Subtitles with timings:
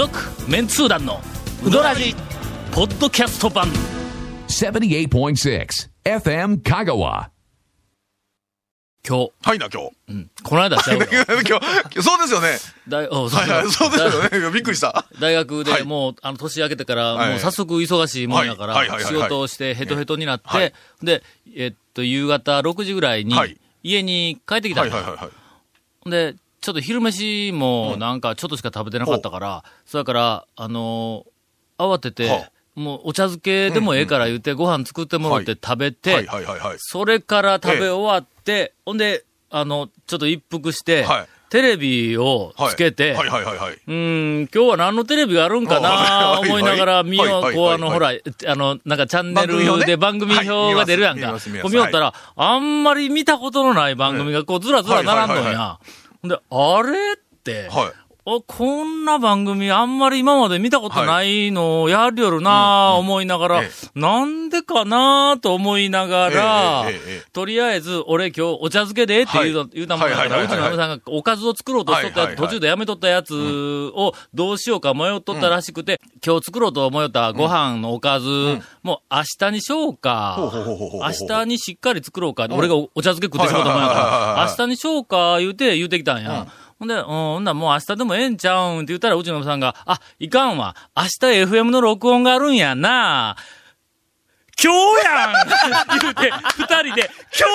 [0.00, 0.18] 続
[0.48, 1.20] メンツー団の
[1.62, 2.14] ウドラジ
[2.72, 3.68] ポッドキャスト版。
[4.48, 7.28] 78.6 FM Kagawa.
[9.06, 9.90] 今日、はいな、今日。
[10.08, 11.58] うん、この間ちゃうよ 今日、今
[11.90, 12.58] 日そうですよね。
[12.88, 14.50] 大おそうはいはい、そうですよね。
[14.54, 15.04] びっくりした。
[15.20, 15.64] 大学はい。
[15.64, 17.30] でもう、あの、年明けてから、はい。
[17.32, 18.88] もう早速忙しいもんやから、はい。
[18.88, 20.72] はいはいはい仕事をしてヘトヘトになって、はい。
[21.02, 21.22] で、
[21.54, 25.30] えっと、夕方6時ぐらいにはい、家に帰ってきたんだはいはいはいは
[26.06, 26.10] い。
[26.10, 31.30] で、ちょっと昼飯もなんかちょっとしか食べてなかったから、それから、あのー
[31.80, 32.50] 慌てて、はあ。
[32.76, 36.28] もうお茶漬けでもええから言って、ご飯作ってもらって食べて。
[36.78, 41.28] それから食べ終わって、ほんで、あの、ちょっと一服して、はい。
[41.48, 43.28] テレビをつけて、はい。
[43.28, 43.74] はいはいはい。
[43.74, 46.48] うーん、今日は何のテレビがあるんかなはい。
[46.48, 47.94] 思いながら見よう、こう、あの、はい。
[47.94, 51.32] ほら、あの、なんかチャンネルで番組表が出るやんか。
[51.32, 55.80] こう見よったら、あんまり見たことのない番組がこうずらずら並んのんや。
[56.26, 57.14] んで、あれ？
[57.14, 57.92] って、はい。
[58.32, 66.84] おこんな番組あんまり今まで見たことないのをやるよるなぁ思いながら、えなんでかなぁと思いながら、
[67.32, 69.68] とりあえず、俺今日お茶漬けでって言う,、はい。
[69.72, 78.28] 言うたもんだから、うちの嫁さんがおかずを作ろうとしとったやつ、途中でやめとったやつをどうしようか迷っとったらしくて、今日作ろうと思ったご飯のおかず、
[78.84, 80.38] もう明日にしようか。
[80.38, 82.46] 明日にしっかり作ろうか。
[82.48, 84.48] 俺がお茶漬け食ってしまったもんやはいはいはいはいから、はい。
[84.50, 86.46] 明日にしようか、言うて、言うてきたんや。
[86.80, 90.74] ほんで、うん、ほんならもう明日でもええんちゃうんって言ったら、うちの嫁さんが、あ、いかんわ。
[90.96, 91.10] 明日
[91.44, 93.36] FM の録音があるんやな。
[94.62, 96.00] 今日やん。
[96.00, 97.48] 言うて、二人で、今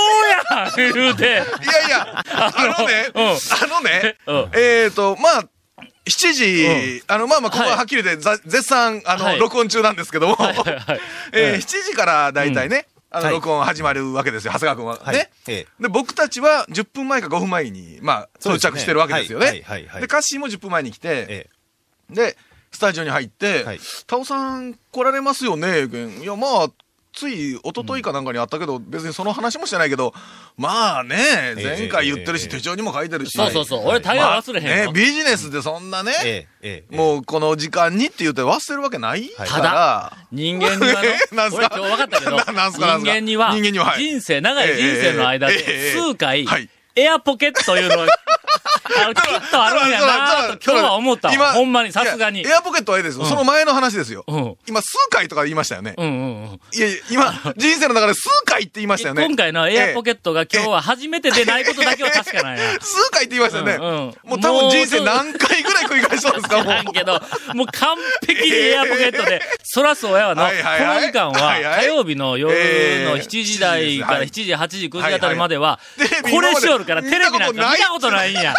[0.76, 0.94] 日やん。
[0.94, 3.26] 言うて、いやいや、あのね、うん。
[3.30, 5.44] あのね うん、えっと、まあ、
[6.08, 9.34] 7時、あの、まあまあ、ここははっきり言って、ざ絶賛、あはい。
[9.38, 11.02] の、録音中なんですけども、はいはいはい
[11.34, 13.34] えー7時から大体ね、あの、はい。
[13.36, 15.00] 録音始まるわけですよ、長谷川君は。
[15.02, 15.16] はい。
[15.16, 15.30] ね。
[15.48, 15.84] ええ。
[15.84, 19.52] で、僕たちは10分前か5分前に、まあ、到着してるわけですよね。
[20.00, 21.50] で、カッシーも10分前に来て、え
[22.10, 22.38] で、
[22.72, 25.86] スタジオに入って、はいタオさん来られますよね？
[25.86, 26.68] いや、まあ、
[27.16, 30.14] つい一昨日かなんかにあったけど、別にその話もしてないけど、
[30.58, 31.16] まあね、
[31.58, 33.32] え前回言ってるし、ええ手帳にも書いてるし。
[33.38, 33.88] そうそうそう。
[33.88, 34.92] 俺大概忘れへんねよ。
[34.92, 36.48] ビジネスでそんなね、
[36.92, 41.68] もうこの時間にって言って忘れるわけないから、ただ人間にはのえ なんすか？
[41.68, 42.38] 俺今日分かったけど、
[42.76, 46.70] 人間には、人生、長い人生の間で数回、はい。
[46.98, 48.08] エアポケットというのが、
[48.86, 51.54] あの、きっとあるんやなと今日は思ったわ。
[51.54, 53.26] ほんまに、さすがにエアポケットはええですよ。
[53.26, 54.24] その前の話ですよ。
[54.28, 54.56] うん。
[54.68, 55.96] 今、数回とか言いましたよね。
[55.98, 56.60] うんうんうん。
[56.74, 59.26] いやいや、今、人生の中で数回って言いましたよね。
[59.26, 62.64] 今回のエアポケットが今日は初めてでないことだけは確かなんや。
[62.82, 63.78] 数回って言いましたよね。
[63.78, 66.94] もう多分人生何回ぐらい繰り返しそうですか、もう。
[66.94, 67.22] けど、
[67.54, 75.80] もう完璧にエアポケットで、そらそうやわの、はいはいはいこの時間は、火曜日の夜のええ7時台からはい7時、8時、9時あたりまでは
[76.32, 78.54] これしよるから、テレビなんか見たことないんや。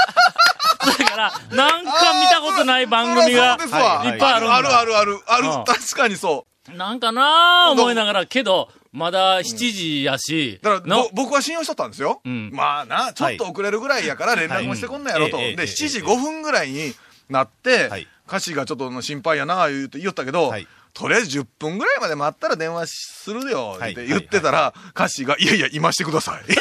[0.87, 3.67] だから、なんか見たことない番組がい。
[3.67, 4.37] っぱいあるんだ。
[4.37, 5.49] あるあるある、ある。
[5.49, 5.65] うん。
[5.65, 6.77] 確かにそう。
[6.77, 9.43] なんかなぁ思いながら、けど、まだ7
[9.73, 12.21] 時やし、だから、僕は信用しとったんですよ。
[12.25, 12.51] うん。
[12.53, 15.37] まあな、ちょっと遅れるぐらいやから連絡もしてこんなんやろと。
[15.37, 15.45] で、はい。
[15.45, 16.95] ええええ7時5分ぐらいに
[17.29, 18.09] なって、はい。
[18.27, 20.67] 歌詞がちょっと心配やな、言うて言ったけど、はい
[20.99, 26.43] とりあえず10分ぐらいまで待ったら電話するよ、はいって言ってたら、歌詞が、いやいや、今してください。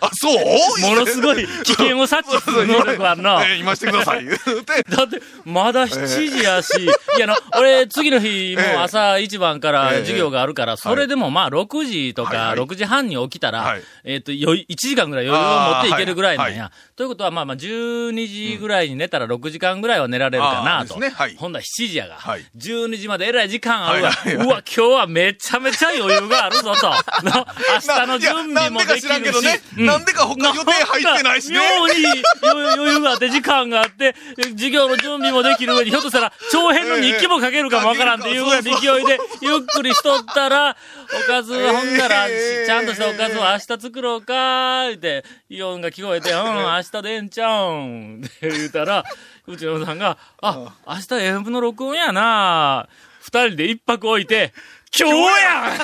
[0.00, 0.80] あ、そう？
[0.80, 3.44] ものすごい危険を察知する能力あるな。
[3.44, 4.24] ええ今してください。
[4.26, 6.68] だって、まだ7時やし、
[7.16, 10.00] いやな、俺、次の日、もう朝一番からええ。
[10.00, 12.66] 授業があるから、それでもまあ、6時とか、はいはい。
[12.66, 13.82] 6時半に起きたら、はい。
[14.04, 16.72] えっと、よい1時間ぐらい余裕を持っていけるぐらいなんや。
[16.96, 20.94] ということは、まあまあ、12時ぐらいに寝たら6時間ぐらいは寝られるかなと。
[20.98, 21.10] ですね。
[21.14, 21.36] はい。
[21.36, 24.10] ほんだら7時やが、はい12時までえらい時間あるわ。
[24.10, 26.86] うわ、今日はめちゃめちゃ余裕があるぞと。
[27.24, 29.06] の明日の準備もできるし。
[29.08, 31.94] なんでか知らんけどねうんなんでか他予定入ってないしね妙に
[32.42, 34.14] 余余裕があって、時間があって、
[34.52, 40.76] 授業の準備もできる上に、ひょっとしたら、長編の日記も書けるかもわからんっていう勢いで、ゆっくりしとったら、
[41.12, 49.04] おかず、ほんなら、ええちゃんとしたおかずを明日作ろうか、って、イオンが聞こえて、うん、明日でええんちゃうん、って言うたら、
[49.46, 52.88] うちのおさんが、あ、明日 FM の録音やな
[53.20, 54.54] 二人で一泊置いて、
[54.98, 55.78] 今日やん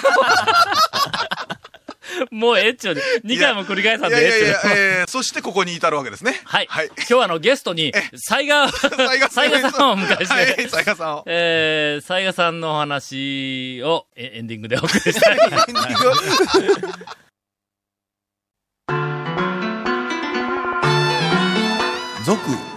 [2.35, 3.03] もうええっちゅうね。
[3.23, 6.41] 二回も繰り返さんいでええっちゅうそしてここに至るわけですね。
[6.45, 6.67] はい。
[6.69, 6.87] はい。
[6.87, 9.29] 今日はあのゲストに、雑賀、雑賀
[9.71, 11.25] さんをお迎えして、はい、雑賀さんを。
[11.27, 15.39] えー、雑賀さんのお話をえエンディングでお送りしたい。
[22.25, 22.70] 続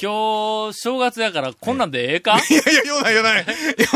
[0.00, 2.38] 今日、正月やから、こんなんでええか？
[2.38, 3.46] いやいや、ようないようない。
[3.46, 3.46] よ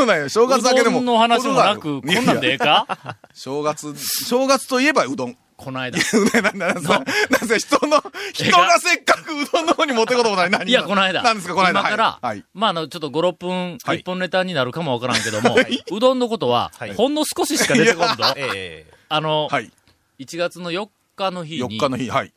[0.02, 0.28] うないよ。
[0.28, 0.90] 正月だけでも。
[0.90, 2.86] うどんの話もなく、こんなんでええか？
[3.32, 3.94] 正月、
[4.26, 5.36] 正月といえばうどん。
[5.56, 5.96] この間。
[6.42, 6.90] なんだ、なんだ、
[7.30, 8.02] なんせ人の、
[8.32, 10.50] 人がせっかくうどんの方に持ってこうともない。
[10.50, 11.22] 何いや、この間。
[11.22, 11.80] なんですか、この間。
[11.80, 12.44] 今から、はいはい。
[12.52, 15.54] まあ、あの、ちょっと5、6分、はい一本ネタになるかもわからんけども、
[15.92, 18.24] うどんのことは、はいほんの少ししか出てこんぞ。
[18.36, 19.70] ええあの、はい。
[20.18, 22.32] 1月の4日の日に、4日の日、はい。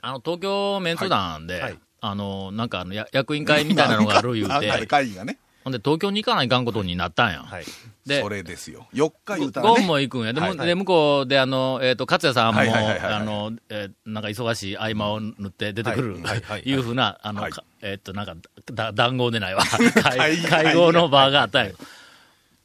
[0.00, 5.38] あの、東京メンツ団で、はいはいあの、なんかあの、や役員会みたいなのがある 言うて、会議がね。
[5.64, 7.42] ほんで東京に行かないかんことになったんや。
[7.42, 7.64] はい。
[8.06, 8.86] でそ、れですよ。
[8.94, 9.76] 4日言うたらね。
[9.76, 10.32] ゴンも行くんや。
[10.32, 18.34] で、はいもで向こうで、あの、えっ、と、勝也さんも、はいはいはいはいあの、えーなんか忙しい合間を縫って出てくる、はいはいはいいうふうな、あの、はいかえっ、と、なんか、
[18.72, 19.62] だ談合でないわ。
[20.02, 21.72] 会会合の場があったんや。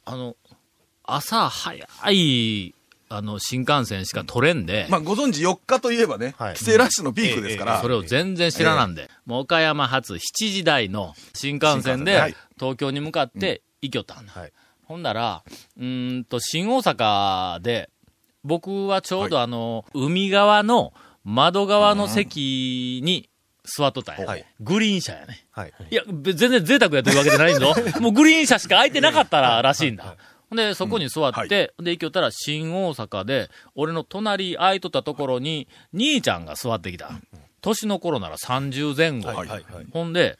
[0.05, 0.37] あの、
[1.03, 2.73] 朝早い、
[3.15, 7.81] あの、新幹線しか取れんで、まあ、ご存知4日といえばね、はい帰省ラッシュのピークですから。
[7.81, 10.19] それを全然知らなんで、もう岡山発7
[10.51, 14.33] 時台の新幹線ではい東京に向かって行きよったんだ。
[14.33, 14.51] はい
[14.85, 15.43] ほんなら、
[15.77, 17.89] うーんと、新大阪で、
[18.43, 20.93] 僕はちょうどあの、海側の
[21.23, 23.29] 窓側の席に
[23.63, 24.25] 座っとったんや。
[24.25, 25.45] はいグリーン車やね。
[25.51, 25.73] はい。
[25.89, 27.73] いや、べ全然贅沢やってるわけじゃないんぞ。
[28.01, 30.17] もうグリーン車しか空いてなかったららしいんだ。
[30.55, 37.11] で、そこに座って、はいで、行きよったら新大阪で、俺の隣空いとったところに、兄ちゃんが座ってきた。
[37.61, 39.27] 年の頃なら30前後。
[39.29, 39.47] はい。
[39.47, 39.63] はい。
[39.91, 40.37] ほんで、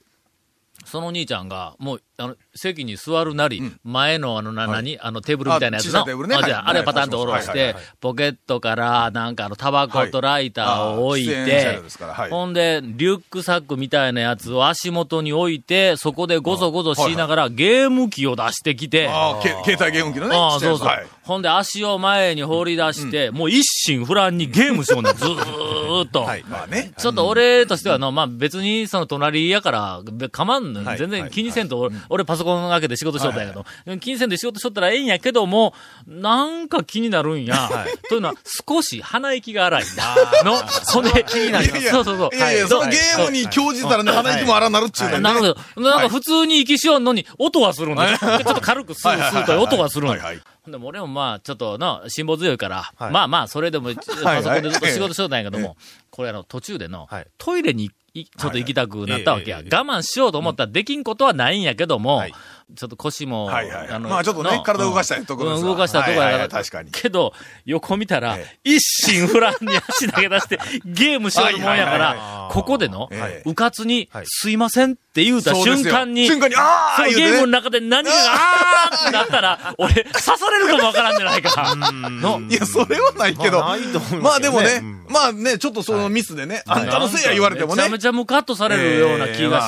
[0.86, 5.00] その兄ちゃんが、もう、あの、席に座るなり、前のあの、な、何？
[5.00, 6.36] あの、テーブルみたいなやつの、テーブルね。
[6.36, 20.36] あじゃあ、れパタンと下ろして、ポケットから、なんかあの、タバコとライターを置いて両ですからはい、ほんで、リュックサックみたいなやつを足元に置いて、そこでゴソゴソしながら、ゲーム機を出してきて、ああ、け携帯ゲーム機のね。
[20.36, 20.90] ああ、そうそう。
[21.24, 25.12] ほんで足を前に放り出して、もう一心不乱にゲームしようね。
[25.12, 26.24] ん、ずーっと。
[26.24, 26.44] はい。
[26.44, 26.92] まあね。
[26.98, 30.98] ちょっと俺としてはの、まあ別にその隣やから、べかまんの、はい。
[30.98, 35.74] 全然気にせんと、俺俺パソコン開けて仕事しとったんやけど、気にせんで仕事しとったらええんやけども、
[36.08, 37.70] なんか気になるんや。
[38.10, 38.36] というのは、
[38.68, 40.16] 少し鼻息が荒いんだ。
[40.44, 41.68] の、そんで、気になる。
[41.90, 42.36] そうそうそう。
[42.36, 45.20] いやいや、はいそのゲームに興じたらね、鼻息も荒なるっちゅうね。
[45.20, 45.82] なるほど。
[45.82, 47.98] なんか普通に息しよんのに、音はするん。
[47.98, 50.42] ちょっと軽くスースーと音がするんだはいはい。
[50.64, 55.78] ほんでも俺もまあ、ちょっとな、辛抱強いから、はいまあまあ、それでも、パソコンでずっと仕事しとったんやけどはいも、
[56.10, 59.58] これあの、途中でのはい、トイレにいちょっと行きたくなったわけや。
[59.58, 62.34] 我慢しようと思ったらできんことはないんやけどもはい、
[62.76, 63.90] ちょっと腰も、はいはい。
[63.90, 65.64] あのまあちょっとねの体動かしたいところです。
[65.64, 66.64] わうん動かしたところやはいはいから。
[66.64, 66.92] 確かに。
[66.92, 67.34] けど、
[67.66, 72.54] 横見たらえ、一心不乱に足投げ出して、ゲームしよるもんやかはいはいらは、い。
[72.54, 79.04] ここでのええ、うかつにはい、すいませんって言うた瞬間に、瞬間に、ああそゲームの中で何かが、あー。
[79.04, 81.76] ってなったら、俺、刺されるかもわからんじゃないか。
[81.76, 83.60] の、いや、それはないけど。
[83.60, 83.84] まあね。
[84.22, 87.84] まあでもねうん、まあね、ちょっとそのミスでね、あんたのせいや言われてもね。
[87.84, 87.92] めちゃ。
[87.92, 89.62] めちゃムカッとされるような気が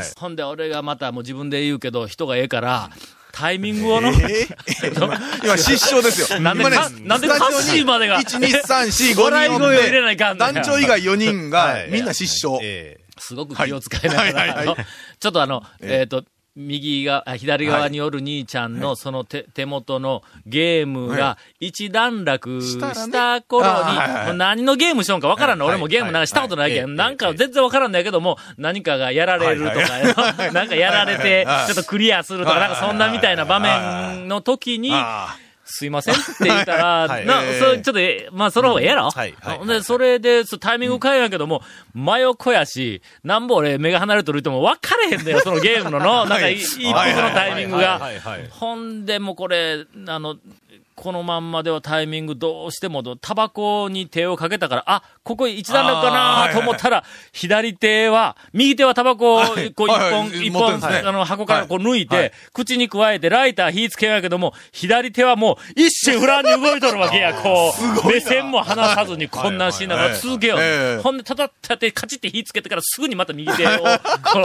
[0.00, 2.90] して、ほんで俺がまたもう自分で言うけど、人がええから、
[3.32, 4.92] タイミングをの、ええ
[5.42, 6.40] 今失笑ですよ。
[6.42, 12.60] なんで今ねかなんでカッシーまでが1、2、3、4、5人笑い声を入れないかんの団長以外4人がはいみんな失笑。
[12.62, 14.66] えすごく気を使いながら、はいはいはい。
[14.66, 14.76] あの
[15.20, 16.00] ちょっとあの、え。
[16.00, 22.78] えっ、と、右が、あ左側におる兄ちゃんのその手手元のゲームが一段落し
[23.10, 35.36] た頃に、何のゲームしよんかわからんの、はい俺もゲームなんかしたことないけん、はいなんか全然わからんだけども、何かがやられるとか、 なんかやられて、ちょっとクリアするとか、なんかそんなみたいな場面の時に、あ
[35.72, 41.62] すいませんって言ったら、はいな、ええそれちょっとえ、まあ、その方がええやろ、はいはいほんで、それで、そタイミング変えやけども、
[41.94, 45.98] 真横やし、なんぼ俺目が離れとる人も分かれへんだよ、そのゲームの。
[45.98, 46.92] の、 なんかい一服の
[47.30, 47.98] タイミングが。
[47.98, 50.36] はいはいはいほんで、もうこれ、あの、
[50.94, 59.40] このまんまではタイミングどうしても、タバコに手をかけたから、あ、ここ一段落かなと思ったら、左手は、右手はタバコを、
[59.74, 60.02] こうは
[60.40, 62.32] い一本、はい一本、あの、箱からこう抜いて、はい。
[62.52, 67.72] 口に加えて、ライター火つけようやけども、左手はもう、一瞬不乱に動いとるわけや、こ
[68.04, 68.08] う。
[68.08, 70.58] 目線も離さずにこんなんしながら続けよう。
[70.60, 71.02] ええ。
[71.02, 74.38] ほんで、たたったて、カチって火つけてからすぐにまた右手を、フォ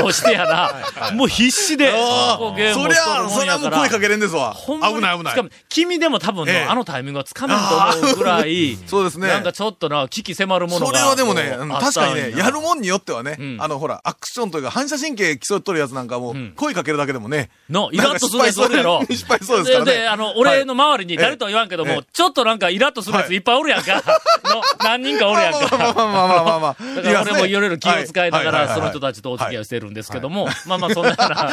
[0.00, 1.12] ローしてやな。
[1.12, 4.52] もう必死で、あこうゲームそりをしとるゃ、そりゃもう声かけれんですわ。
[4.52, 5.50] ほんまに危ない危ない。
[5.68, 9.28] 君みでも多分あのタイミングはつかめんと思うぐらい、 そうですね。
[9.28, 10.86] なんかちょっとな、危機迫るものが。
[10.86, 19.00] それはでもね、確かにね、やるももんによってはね、うんあの、ほら、アクションというか反射神経競っとるやつなんかも、うん声かけるだけでもね、の、イラッとするやつおるやろ。
[19.08, 24.02] 失敗そうですからねで、あの、俺の周りに誰とは言わんけども、ええちょっとなんかイラッとするやついっぱいおるやんか。
[24.44, 25.76] の、何人かおるやんまあまあか。
[25.76, 27.02] まあまあまあまあまあ。
[27.02, 31.52] だから俺もいろいろ気を使いながら、その人たちとお付き合いしてるんですけども、まあまあそんなような、あ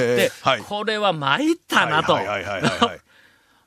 [0.00, 0.32] て、
[0.68, 2.18] これは参ったなと。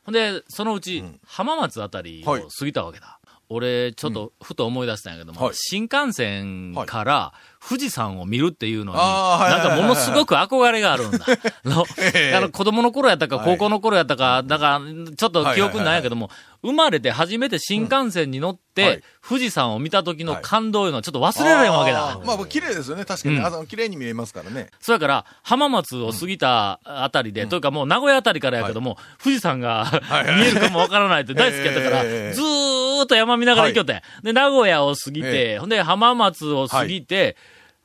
[0.04, 3.20] ほんで、そのうち、浜松あたりを過ぎたわけだ。
[3.54, 5.56] 俺、ちょっと、ふと思い出したんやけども、はい。
[5.56, 11.20] 新幹線から富士山を見るっていうのに、なんかものすごく憧れがあるんだ。
[12.36, 13.46] あの子供の頃やったか、はい。
[13.46, 16.32] 高校の頃やったか、だから、ちょっと記憶ないんやけども、
[16.64, 22.20] 生まれて初めて新幹線に乗って、富士山を見た時の感動いうのはちょっと忘れられんわけだ。
[22.26, 23.06] まあ、綺麗ですよね。
[23.06, 23.68] 確かに。
[23.68, 24.70] 綺麗に見えますからね。
[24.80, 37.38] それから、浜松を過ぎたあたりで、というかもう名古屋あたりからやけども、富士山がはい見えるかもわからないって大好きやったから、ええずーっと山見ながら行きよったんやで、名古屋を過ぎて、えほんで浜松を過ぎて、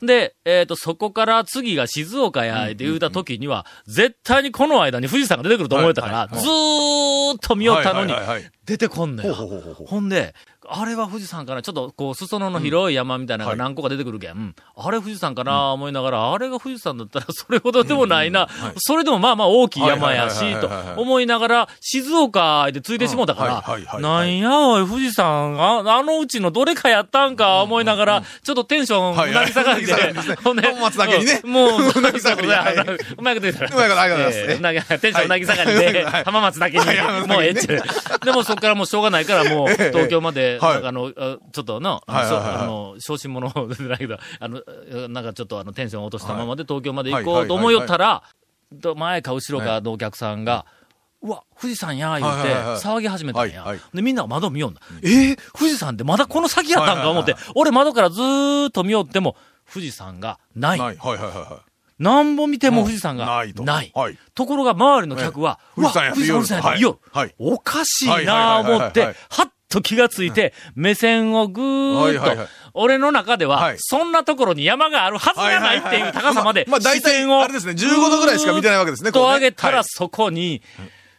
[0.03, 8.13] で、えっ、と、そこから次が静岡や、って言うた時には、絶対にこの間に富士山が出てくると思えたから、ずーっと見よったのに
[8.67, 9.35] 出てこんのよ。
[9.35, 10.35] ほんで、
[10.69, 11.63] あれは富士山かな？
[11.63, 14.55] ちょっと、こう、裾野の広い山みたいなのが何個か出てくるけん。
[14.77, 18.49] あれ富士山かな思いながら、あれが富士山だったらそれほどでもないな。
[18.77, 20.99] それでもまあまあ大きい山やしはいはい、とはいはいはい。
[20.99, 23.61] 思いながら、静岡でついてしもうたからうん。
[23.61, 31.41] はいはい、はいなんやおい、富士山、ああのうちのどれかやったんか思いながら、ちょっとテンション、はいうなぎ下がりでうなぎ下がりですね、 ほんで、浜松だけにね。
[31.45, 31.53] うん。
[31.53, 32.55] もう、 うなぎ下がりそ
[33.19, 33.71] うまいこと言ったら。
[33.71, 36.25] うまいことありがとうございますテンションうなぎ下がりで、はい。
[36.25, 36.85] 浜松だけに。
[37.27, 37.83] もうええっちゅう。
[38.25, 40.85] でもそっからもうしょうがないから、もう東京まで、はい。
[40.85, 42.45] あの、あちょっとな、はいはいはいはい。
[42.45, 44.63] そうあの、小心者 じゃないけど、あの、
[45.09, 48.23] なんかちょっとあの、テンション落としたままで東京まで行こはいうと思いよったら、
[48.81, 50.67] と前か後ろかのお客さんが、
[51.23, 52.55] うわ、富士山や、言うて、
[52.87, 53.65] 騒ぎ始めたんや。
[53.95, 54.81] で、みんなが窓見よんだ。
[55.03, 59.37] えー、富士山ってまだこの先やったんか思って、はい俺窓からずーっと見よっても、
[59.73, 60.79] 富士山がない。
[60.79, 60.97] ない。
[60.97, 61.61] はいはいはいは
[61.99, 63.63] 何本見ても富士山がうんないと。
[63.65, 63.93] ない。
[63.95, 64.19] はい。
[64.35, 65.83] ところが周りの客は、ええ。
[65.83, 67.35] 富士山やうわ富士山、やいはい。
[67.39, 73.77] おかしいなぁ思ってはい、はっと気がついて、目線をぐーっと俺の中ではは、い。
[73.79, 79.85] そんなところに山があるはずがないっていう高さまで、まあまあ大体視線をあれですね15度ぐらいしか見てないわけですねと上げたらはい。
[79.87, 80.63] そこに、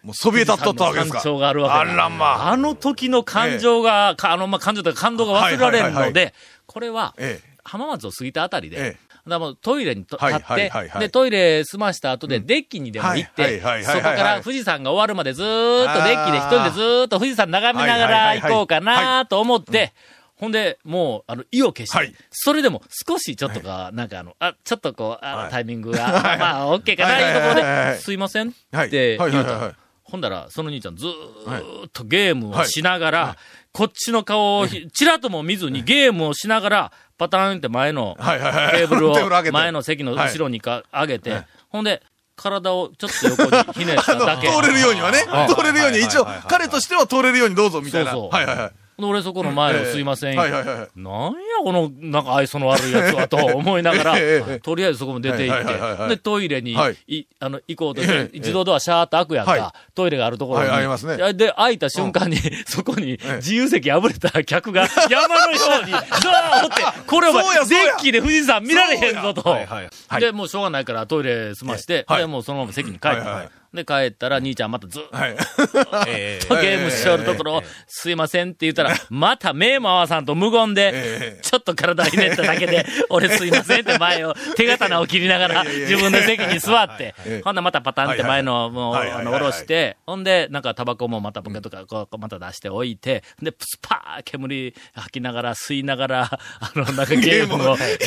[0.03, 1.21] もうそびえ立っとったわけですか。
[1.23, 2.51] があるわけだあらまあ。
[2.51, 6.33] あの時の感情が、かあの、まあ、感情というか感動が忘れられるので、
[6.65, 7.57] これは、ええ。
[7.63, 11.01] 浜松を過ぎたあたりで、ええだもうトイレにとはい立って、はいはいはい。
[11.01, 19.93] で、トイレ済ました後で、デッキにでも行って、はいはいはいはいそこから富士山が終わるまでずーっとデッキで一人でずーっと富士山眺めながら行こうかなと思って、
[20.35, 22.13] ほんで、もう、あの、意を消して、はい。
[22.29, 25.51] それでも少しちょっとか、なんかあの、あ、ちょっとこう、あの、はい。
[25.51, 27.85] タイミングが、ま あまあ、オッケーかな、いうところはいはいはい。
[27.87, 29.73] はいで、すいませんっはいて言うた
[30.09, 33.37] ほんだら、その兄ちゃんずーっとゲームをしながら、は
[33.73, 41.47] こっちの顔をひちらとも見ずにゲームをしながら、パターンって前のテーブルを前の席の後ろにか上げて、はい。
[41.69, 42.01] ほんで、
[42.37, 44.47] 体をちょっと横にひねっただけ。
[44.53, 45.25] 通れるようにはね。
[45.27, 45.53] はい。
[45.53, 48.11] 通れるように、一応、彼としては通れるようにどうぞ、みたいな。
[48.11, 48.29] そうそう。
[48.31, 48.71] はいはいはい。
[48.97, 50.37] で俺そこの前をすいません。
[50.37, 50.99] はいはいはい。
[50.99, 54.15] なんやこの、なんか愛想の悪いやつはと思いながら、
[54.59, 56.97] とりあえずそこも出て行って、で、トイレに、はい。
[57.07, 59.93] い、あの、行こうとしええて、自動ドアシャーっと開くやんか、はい。
[59.93, 60.69] トイレがあるところに。
[60.69, 61.17] はいありますね。
[61.17, 69.43] でで、開いた瞬間に、 そこにえ自由席あぶれた客が山のように、ザーッって、これお前デッキで富士山見られへんぞと。
[69.43, 70.21] そうやはいはいはい。
[70.21, 72.21] で、もうしょうがないからトイレ済まして、はい。
[72.21, 75.35] で、もうそのまま席に帰って、はいはいで、帰ったら兄ちゃんまたずっとはい。
[76.07, 96.23] ゲームしよるところを、すいませんって言ったら、また目も合わさんと無言で、ええちょっと体ひねっただけで、 俺すいませんって前を手刀を切りながら、自分で席に座ってええ、ほんならまたパタンって前の、もう、あの、下ろして、ほんで、なんかタバコもまたポケットからこう、また出しておいて、で、プスパー煙吐きながら、吸いながら、
[96.59, 97.97] あの、なんかゲームを、え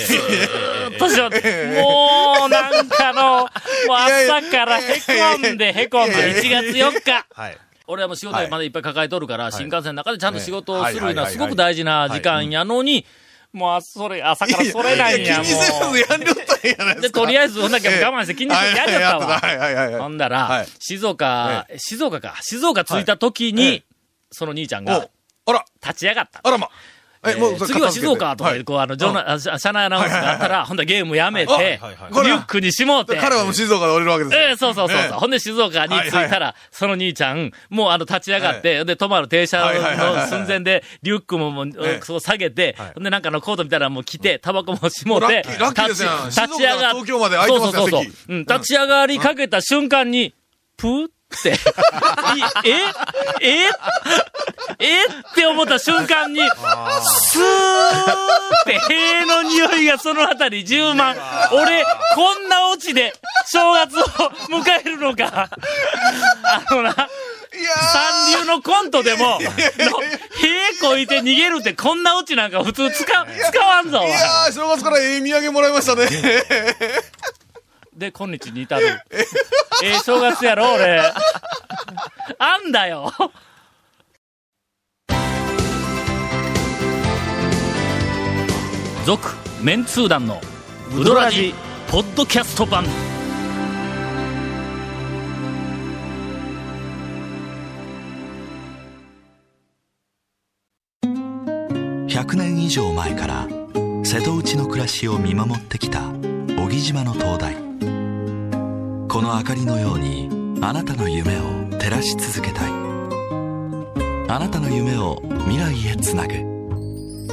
[0.91, 3.49] ーとしよって、もう、なんかの、もう
[3.97, 7.27] 朝からへこんでへこんで、1月4日。
[7.33, 7.59] はい。
[7.87, 13.05] 俺はもう仕事まだいっぱい抱えとるから、新幹線の中でちゃんと仕事をするのはいはいはいはいはすごく大事な時間やのに、
[13.53, 15.99] もうあ、それ、朝からそれないんや、も気にせずう。
[15.99, 17.11] やんりょったんやないで。
[17.11, 19.41] とりあえず、ほんだけ我慢して気にしてやりよったわ。
[19.41, 20.01] はいはいはいはい。
[20.01, 23.83] ほんだら、はい静岡、静岡か、静岡着いた時に、
[24.31, 25.09] その兄ちゃんが
[25.47, 26.41] お、あら、立ち上がった。
[26.45, 26.69] あらま。
[27.23, 34.41] えー次は静岡とかで、こう、あの、場内あ車車内アナウンスがあったら、ほんだらゲームやめて、はいリュックにしもうて、彼はもう静岡で降りるわけですよ。
[34.41, 42.01] ええそうそうそうほんで静岡に着いたら、その兄ちゃん、もうあの立ち上がって、で、止まる停車のい寸前で、リュックももう、ええ。
[42.03, 48.31] そう下げて、ほんでなんかのコートみたいなのも着て、タバコもしもうて、ラッキーラッキーですやん立ち上が静岡から東京まで空いてますよそうそうそう席。
[48.31, 50.35] うん、立ち上がりかけた瞬間に、
[50.79, 51.55] プーっって、い
[52.65, 52.73] え
[53.41, 53.69] え
[54.79, 61.17] えって思った瞬間に、スーって塀の匂いがそのあたり充満。
[61.53, 61.85] 俺、
[62.15, 63.13] こんなオチで
[63.47, 64.03] 正月を
[64.51, 65.49] 迎えるのか。
[66.43, 67.09] あのな、三
[68.41, 73.99] 流のコントでも、の塀こいて逃げるってこんなオチなんか普通使、使わんぞ。
[73.99, 76.07] い前やー、正月からええ土産もらいましたね。
[77.95, 79.01] で、今日に至る。
[79.83, 81.01] ええ正月やろ、俺。
[82.39, 83.13] あんだよ。
[89.07, 89.31] 続、
[89.63, 90.41] メンツー団の、
[90.95, 91.55] ウドラジ、
[91.91, 92.85] ポッドキャスト版。
[102.07, 103.49] 100年以上前から
[104.05, 106.11] 瀬戸内の暮らしを見守ってきた
[106.59, 107.70] 小木島の灯台
[109.11, 110.29] この明かりのように
[110.63, 111.41] あなたの夢を
[111.81, 112.71] 照らし続けたい。
[112.71, 116.35] あなたの夢を未来へつなぐ。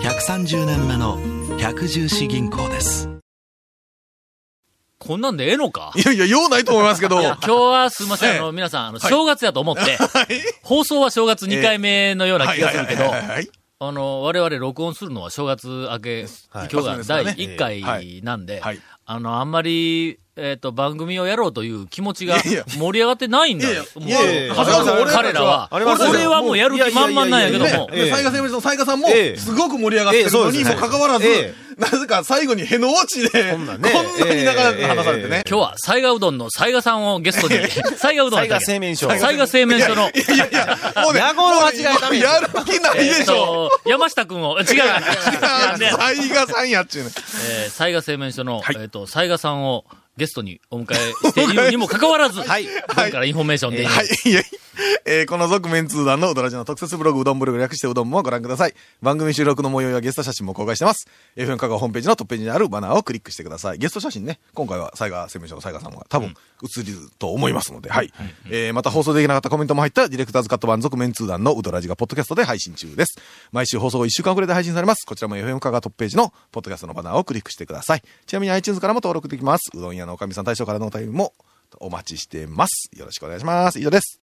[0.02, 1.20] 130年目の
[1.60, 3.08] 百十四銀行です。
[4.98, 5.94] こんなんでええのか？
[5.96, 7.22] いやいや、用ないと思いますけど。
[7.22, 8.40] いや今日はすいません、ええ。
[8.40, 9.12] あの、皆さん、あの、はい。
[9.12, 10.00] 正月やと思って、
[10.64, 16.70] 放送は正月2回目のような気がするけどあの、我々録音するのは正月明け、はい。
[16.72, 17.54] 今日が第そうですよね。
[17.54, 18.80] 1回なんで、はい。
[19.06, 23.84] あの、あんまり、えっ、と、番組をやろうという気持ちが盛り上がってないんだよ。
[23.96, 24.22] もういや。
[24.22, 25.70] いやいや長谷川さん俺ら彼らは。
[25.72, 25.86] 俺
[26.28, 29.38] はもうやる気満々なんやけども、雑賀製麺所の雑賀さんもえ、え。
[29.38, 35.44] すごく盛り上がってるのにもかかわらずえ、なぜか最後にへの落ちで、こんなに長く話されてね。
[35.50, 37.56] 今日は、西賀うどんの西賀さんをゲストに、
[37.98, 39.12] 西賀うどん西賀製麺所。
[39.12, 43.70] 西賀製麺所の、いやいや、もうね、野号の間違いダメもうやる気ないでしょ。
[43.84, 44.78] と、山下くんを、 違う。
[45.42, 45.70] な。
[45.70, 47.12] なんで雑賀さんやっちゅうね。
[47.50, 48.78] えー、斉賀製麺所の、はい。
[48.80, 49.86] えっ、と、斉賀さんを
[50.18, 52.68] ゲストにお迎えしているにもかかわらず、はい。
[52.88, 54.44] 僕からインフォメーションで、はい、いえい
[55.06, 58.74] えーこの続面通談のうどらじの特設ブログ、うどんブログ略してうどんもご覧ください。
[59.02, 61.08] 番組収録の模様やゲスト写真も公開してます。
[61.36, 63.78] FM 香川ホームページのトップページにあるバナーをクリックしてください。
[63.78, 68.14] ゲスト写真ね、今回は斉賀製麺所の斉賀さんが多分映ると思いますので、はい。
[68.50, 73.16] えーまた放送できなかったコメントも入ったディレクターズカット版続面通談のうどらじがポッドキャストで配信中です。
[73.52, 75.06] 毎週放送後1週間遅れで配信されます。
[75.06, 78.04] こちらも FM 香川トップページのポッドキャストのバナーをクリックしてください。
[78.26, 79.72] ちなみに iTunes からも登録できます。
[79.74, 81.34] うどん屋のおかみさん大将からのお便りも
[81.80, 82.90] お待ちしてます。
[82.96, 83.80] よろしくお願いします。
[83.80, 84.27] 以上です。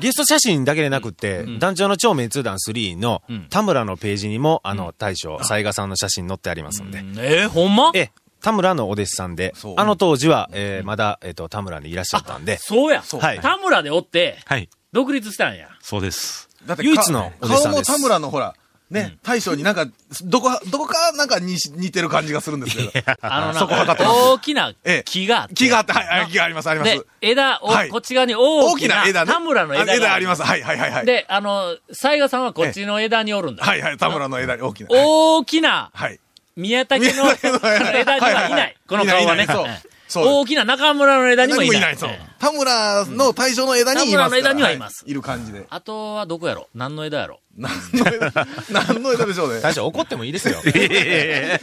[0.00, 1.58] ゲスト写真だけでなくって、うん。
[1.58, 3.46] 団長の超メンツー団3のうん。
[3.50, 7.00] 田村のページにも、あの、大将、雑賀さんの写真載ってありますんで。
[7.00, 7.14] うん。
[7.18, 7.92] えーほんま？
[7.94, 13.02] ええ、田村のお弟子さんであの当時は、えーまだ、えっ、と、田村にいらっしゃったんで、そうや。
[13.02, 13.20] そう。
[13.20, 14.68] はい田村でおって、はい。
[14.92, 15.68] 独立したんや。
[15.80, 16.48] そうです。
[16.66, 17.86] だって唯一のお弟子さんです。
[17.86, 18.54] 顔も田村のほら、
[18.90, 19.86] ね、大将になんか、
[20.24, 23.12] どこ、どこかなんかに似てる感じがするんですけど。
[23.20, 25.54] あのな、そこ測ってます大きなええ木があって。
[25.54, 29.32] 木があって、はい、はい木があります、ありまです。、枝を、はいこっち側に大大きなきな枝ね。
[29.32, 29.94] 田村の枝が。
[29.94, 30.42] 枝あります。
[30.42, 30.90] はい、はい、はい。
[30.90, 33.64] はい、で、あの、西賀さんはこっちの枝におるんだ。
[33.64, 34.88] はい、はい、田村の枝に大きな。
[34.88, 36.20] はい大きなはい。
[36.56, 38.76] 宮武の枝枝にはいない。
[38.88, 39.44] この顔はね。
[39.44, 41.80] いないいないそうええそうです大きな中村の枝にもいない。
[41.80, 42.29] 何そうええ。
[42.40, 44.42] 田村の対象の枝にいますから。
[44.42, 45.66] 田村の枝にはいますいる感じで。
[45.68, 46.68] あとはどこやろ？
[46.74, 47.40] 何の枝やろ？
[47.56, 49.60] 何の枝、何の枝でしょうね。
[49.62, 50.56] 大将怒ってもいいですよ。
[50.74, 51.60] え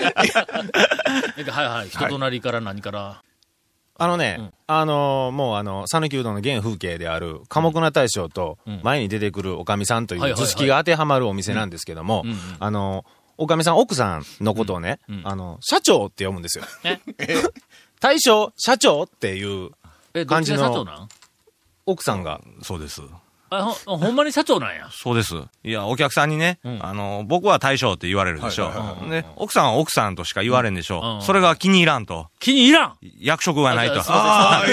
[1.50, 1.90] はいはい。
[1.90, 3.24] 人となりから何から？
[4.00, 12.24] あのね、うんあのーもうあの、讃岐うどんの原風景である、寡黙な大将とうん、前に出てくるおかみさんといはいはいはいう図式が当てはまるお店なんですけども
[12.60, 16.66] あのーおかみさん、奥さんのことをねうんう、んあの、社長って読むんですよ。
[16.84, 17.00] え？
[18.00, 19.72] 大将、社長っていう
[20.14, 21.10] え、どっちが社長感なん？
[21.86, 23.02] 奥さんが、そうです。
[23.50, 24.90] あほ、ほんまに社長なんや？
[24.92, 25.36] そうです。
[25.64, 28.72] いや、お客さんにね、うんあの、僕は大将って言われるでしょ。
[29.10, 31.02] で、奥さんは奥さんとしか言われんでしょ。
[31.02, 32.28] うんそれが気に入らんと。
[32.40, 32.98] 気に入らん？
[33.20, 34.02] 役職がないと。
[34.02, 34.64] ああ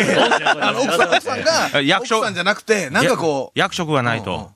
[0.61, 1.42] あの、奥さん、奥さん
[1.73, 4.51] が、 役所奥さんじゃなくて、なんかこう、役職がないと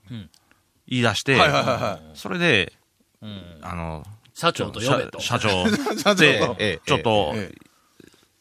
[0.89, 2.73] 言い出して、はいはいはいはそれで、
[3.23, 5.21] うんあの、社長と呼べと。
[5.21, 5.71] 社社長い。
[5.99, 7.59] 社長 でと、ええちょっと、ええ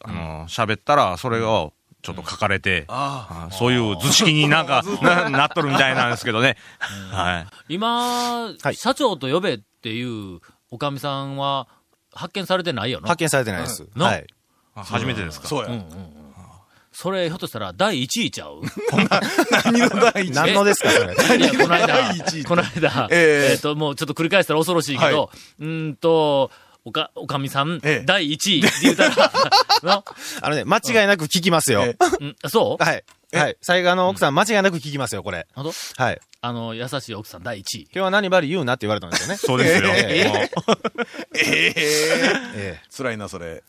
[0.03, 6.57] あの、喋ったら、それをちょっと書かれて、ああそういう図式になんかななっとるみたいなんですけどね。
[7.11, 7.73] はい。
[7.73, 11.67] 今、はい社長と呼べっていうおかみさんは
[12.13, 13.07] 発見されてないよな。
[13.07, 13.83] 発見されてないです。
[13.83, 14.27] うんはい。
[14.75, 15.47] あ初めてですあ、か。
[15.47, 15.83] そうや。
[16.91, 18.61] それ、ひょっとしたら第1位ちゃう？
[19.65, 20.63] 何の第一何の？
[20.63, 21.37] ですか、それ？
[21.37, 25.29] いや、この間第一位、この間、えええっと、もうちょっと繰り返したら恐ろしいけど、
[25.59, 26.49] うーんと、
[26.87, 29.31] おか、おかみさん、ええ第1位って言ったら、
[29.83, 30.05] の？
[30.41, 31.83] あのね、間違いなく聞きますよ。
[31.83, 32.83] えうんそう？
[32.83, 33.03] はい。
[33.33, 33.57] はい。
[33.61, 35.47] 最後の奥さん、間違いなく聞きますよ、これ。
[35.53, 36.21] ほんとはい。
[36.39, 37.81] あの、優しい奥さん第1位。
[37.83, 39.35] 今日は何ばり言うなって言われたんですよね。
[39.35, 39.89] そうですよ。
[39.89, 40.31] え
[41.35, 43.63] えええ辛いな、それ。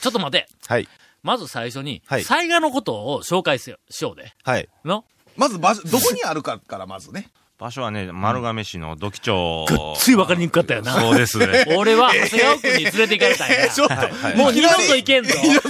[0.00, 0.48] ちょっと待て。
[0.48, 0.88] えはい。
[1.22, 3.78] まず最初に、はい災害のことを紹介しよ
[4.12, 4.32] うで。
[4.42, 4.68] はい。
[4.86, 5.04] の？
[5.36, 7.28] まず場所、どこにあるかからまずね。
[7.56, 9.66] 場所はね、丸亀市の土器町。
[9.96, 10.92] つい分かりにくかったよな。
[11.00, 11.64] そうですね。
[11.78, 13.68] 俺は長谷川君に連れて行かれたんや。
[13.70, 15.34] ちょっと、もう二度と行けんぞ。
[15.40, 15.68] 二度と、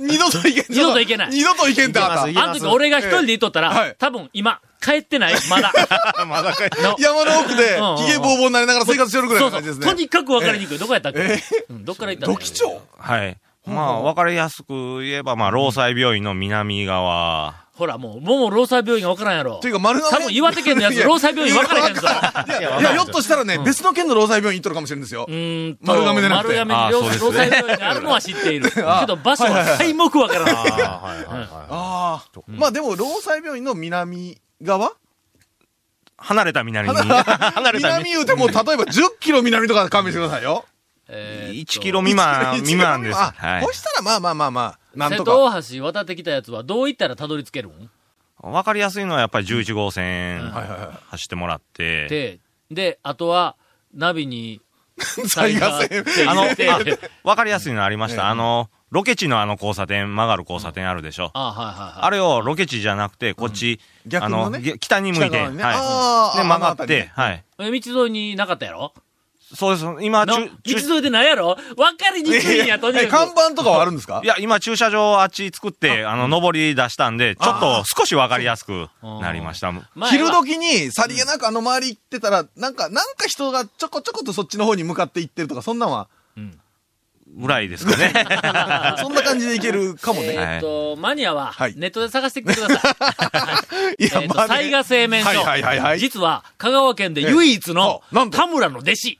[0.00, 0.64] 二度と行けん。
[0.70, 5.72] 二度と行けない二度と行けんってあの時俺が一人で行っとったら、はい多分今、帰ってないまだ。
[6.26, 6.70] まだかい。
[6.82, 9.60] の山の奥でうんうん、髭ぼうぼうになりながら生活してるぐらいそうそう。
[9.60, 9.86] の感じですね。
[9.86, 10.78] とにかく分かりにくい。
[10.78, 11.20] どこやったっけ？
[11.68, 12.80] うんどっから行ったの土器町？
[12.98, 13.36] はい。
[13.66, 17.65] まあ、わかりやすく言えば、まあ、労災病院の南側。
[17.76, 19.68] ほら、もう、もう労災病院が分からんやろと。
[19.68, 20.10] いうか丸亀。
[20.10, 22.00] 多分岩手県のやつ、労災病院分からへんぞ。
[22.00, 25.30] いや、いや、ひょっとしたらね、別の県の労災病院行っとるかもしれんですよう。
[25.30, 28.70] ーんと丸亀でなくて丸亀に労災病院があるのは知っている。
[28.70, 30.54] けど場所は皆目分からない。
[30.54, 32.24] ああ。
[32.48, 34.92] まあでも、労災病院の南側？
[36.16, 36.94] 離れた南に。
[36.96, 38.04] 離れた南。
[38.04, 40.64] 南言うても、例えば10キロ南とか勘弁してくださいよ。
[41.08, 43.18] えーっと1キロ未満、1未満です。
[43.18, 43.72] あはいそ。
[43.72, 45.30] したらまあまあまあまあ、なん瀬とか。
[45.32, 47.90] 戸大橋渡ってきたやつはどういったらたどり着けるん？
[48.42, 50.98] わかりやすいのはやっぱり11号線はいはいはい。
[51.10, 52.06] 走ってもらって。
[52.08, 52.38] で、
[52.70, 53.56] で、あとは、
[53.94, 54.60] ナビに、
[55.28, 56.04] 災害線。
[56.28, 56.78] あの、であ
[57.24, 58.28] わかりやすいのありました。
[58.28, 61.30] あの、ロケ地のあの交差点、曲がる交差点あるでしょ。
[61.34, 62.02] あはいはいはい。
[62.02, 65.72] あれをロケ地じゃなくて、こっち、あ逆のね北に向いて、北側にねは
[66.34, 66.36] い。
[66.38, 67.44] で、曲があのって辺りね、はい。
[67.58, 68.94] え道沿いになかったやろ？
[69.54, 69.86] そうです。
[70.00, 70.50] 今、道沿
[70.98, 71.56] いでないやろ？
[71.76, 73.34] 分かりにくいんや、とにえ、かく。
[73.34, 74.20] 看板とかはあるんですか？
[74.24, 78.88] いや、今駐車場あっち作って、あの、上り出したんで、ちょっと少しわかりやすく
[79.22, 79.72] なりました。
[80.10, 86.08] 昼時にさりげなくあの周り行ってたら、なんか、なんか人がちょこちょことそっちの方に向かって行ってるとか、そんなんは、
[87.38, 88.12] ぐらいですかね。
[88.98, 90.38] そんな感じで行ける かもえね。
[90.38, 92.90] ーっと、マニアははい、ネットで探してきてくださ
[93.98, 94.02] い。
[94.02, 95.28] いえーっと、災害製麺所。
[95.28, 96.00] はいはいはいはい。
[96.00, 99.18] 実は、香川県で唯一の田村の弟子。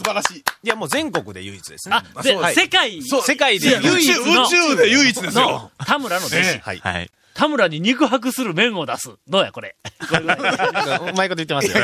[0.00, 0.38] 素晴らしい。
[0.38, 1.96] いや、もう全国で唯一ですね。
[1.96, 5.70] あ、でそうはい世界、世界でいや唯一の宇宙、宇宙で唯一ですよの。
[5.84, 6.38] 田村の弟子。
[6.38, 6.78] えはい。
[6.78, 7.10] はい。
[7.34, 9.12] 田村に肉薄する麺を出す。
[9.28, 9.76] どうや、これ。
[10.10, 11.76] うまいこと言ってますよ。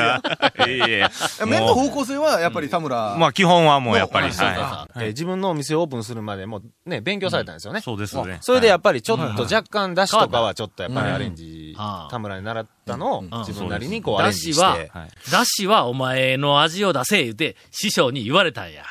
[0.66, 1.08] いえいえ
[1.46, 3.14] 麺のも方向性はやっぱり田村。
[3.14, 7.82] うまあ、基本はもうやっぱり、はそうえー自分のお店をオープンするまでもね、勉強されたんですよねい。。
[7.82, 8.38] そうですね。
[8.42, 11.65] それでやっっぱりちょっと若干出汁とかはちょっとやっぱりアレンジうん、
[12.10, 14.90] 田村に習ったのをん自分なりにこうアレンだジししはて。、
[15.30, 18.84] だしはお前の味を出せ言うて、師匠に言われたんや。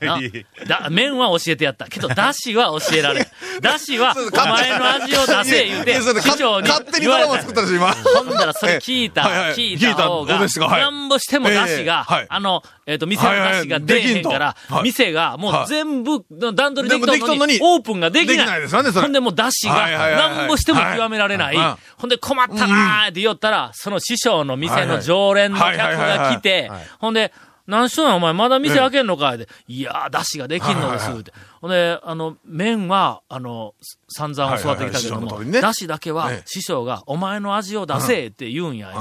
[0.00, 0.18] な。
[0.66, 1.86] だ麺は教えてやった。
[1.86, 3.26] けど、だしは教えられん。
[3.60, 7.92] だしは、お前の味を出せ言うて、いやそれ師匠に勝手にドラマ作ったでしょ、今。
[7.92, 9.22] ほんだらそれ聞いた、
[9.54, 18.68] 聞いた方が、なんぼしてもだしが、あの、えっ、と、店のだしが出えへんから、店がもう全部、段取りできとん全部できとんのにオープンができない。
[18.68, 21.56] ほんでもうだしが、なんぼしても極められない。
[21.96, 27.32] ほんで困ったなーって言ったら、その師匠の店の常連の客が来て、ほんで、
[27.66, 29.32] 何しとんやお前まだ店開けんのか？
[29.32, 29.48] いって。
[29.68, 31.32] いやー、だしができんのですって。
[31.60, 33.74] ほんで、あの、麺は、あの、
[34.08, 35.74] 散々教わってきたけどもはいはいはい。
[35.74, 38.92] 師匠の通り、ねだけはええ、師匠が、お前の味を出せって言うんや、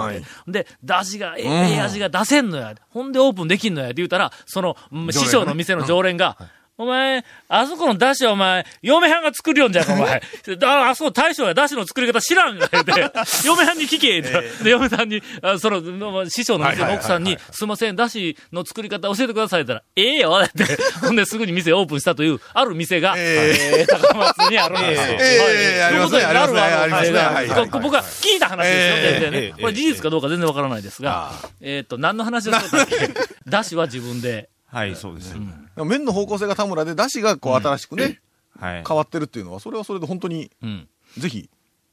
[0.47, 2.75] で、だしが、ええ味が出せんのや。
[2.89, 6.37] ほんでオープンできんのやって言うたら、その、うん師匠の店の常連が、
[6.81, 10.19] お前、あそこのだしはお前、嫁はんが作るよんじゃんか、お前。
[10.57, 12.91] だあそこ大将やだしの作り方知らんが、言うて、
[13.45, 14.63] 嫁はんに聞け、言うて。
[14.63, 20.65] で、嫁さんに、あその、の師匠の店の奥さんに、すいません、だしの作り方教えてください言ったら、ええよ、って。
[21.05, 25.17] ほんで、すぐに店オープンしたという、ある店が、えー高松にあるんですよ。
[25.19, 25.83] ええ。
[25.83, 27.69] ありますねということでありますねあるありますね。
[27.79, 29.53] 僕は聞いた話ですよ、ね。
[29.61, 33.09] これ事実かどうか全然わからないですが、えっと、何の話をしたっけ
[33.47, 35.35] だしは自分で、はい、そうです。
[35.75, 38.21] 麺の方向性が田村で、だしがこう新しくね、
[38.57, 38.83] はい。
[38.87, 40.87] 変わってるっていうのは、それはそれで本当に、うん。
[41.17, 41.49] ぜひ、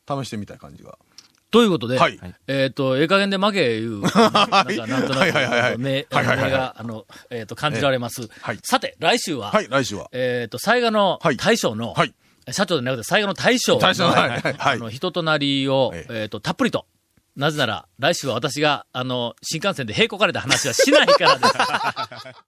[0.07, 0.97] 試してみたい感じが。
[1.51, 8.29] ということで、はいえっ、と、ええ加減で負けいう、 なんかなんとなく、目、はいはいはい目が、あの、えっ、と、感じられます。
[8.43, 10.09] はいさて、来週は、はい、来週は。
[10.13, 12.15] えっ、と、災害のはい大将の、はい。
[12.51, 16.87] 社長でなくて災害の大将の、大将のはいはいはいあの、人となりを、ええっ、と、たっぷりと、
[17.35, 21.55] なぜなら、来週は私が、あの、新幹線で閉こかれた話はしないからです。